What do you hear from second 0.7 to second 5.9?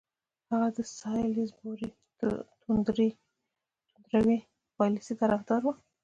د سالیزبوري توندروي پالیسۍ طرفدار وو.